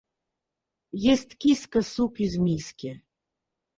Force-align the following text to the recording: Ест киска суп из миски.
Ест 1.11 1.29
киска 1.39 1.81
суп 1.93 2.13
из 2.25 2.33
миски. 2.47 2.91